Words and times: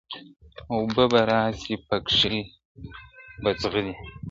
اوبه 0.73 1.03
به 1.11 1.21
را 1.29 1.41
سي 1.59 1.73
پکښي 1.87 2.37
به 3.41 3.49
ځغلي 3.61 3.93
` 3.99 4.01